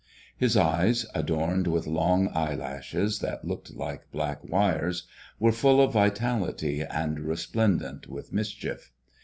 [0.35, 5.03] His eyes, adorned with long eyelashes that looked like black wires,
[5.39, 8.91] were full of vitality and resplendent with mischief.